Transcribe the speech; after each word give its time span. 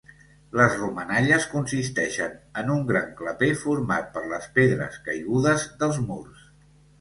Les 0.59 0.75
romanalles 0.77 1.43
consisteixen 1.51 2.33
en 2.61 2.71
un 2.77 2.81
gran 2.93 3.11
claper 3.19 3.51
format 3.65 4.09
per 4.17 4.25
les 4.33 4.49
pedres 4.57 4.99
caigudes 5.11 5.69
dels 5.85 6.03
murs. 6.09 6.43